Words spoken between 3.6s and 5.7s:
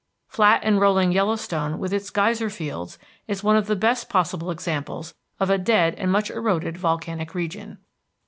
the best possible examples of a